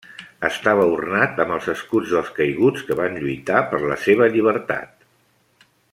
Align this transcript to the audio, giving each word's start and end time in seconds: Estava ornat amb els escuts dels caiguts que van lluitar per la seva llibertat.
Estava 0.47 0.85
ornat 0.93 1.41
amb 1.43 1.53
els 1.57 1.67
escuts 1.73 2.15
dels 2.15 2.33
caiguts 2.39 2.87
que 2.89 2.99
van 3.03 3.19
lluitar 3.25 3.61
per 3.75 3.83
la 3.93 3.99
seva 4.07 4.31
llibertat. 4.37 5.09